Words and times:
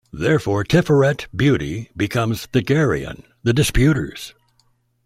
Therefore 0.11 0.63
Tiferet, 0.63 1.27
beauty, 1.31 1.91
becomes 1.95 2.47
Thagirion, 2.47 3.21
the 3.43 3.53
disputers. 3.53 4.33